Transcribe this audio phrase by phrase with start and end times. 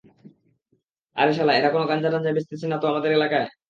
[1.17, 3.47] আরে শালা, এরা কোনো গাঞ্জা টাঞ্জা বেচতেছে না তো আমাদের এলাকায়?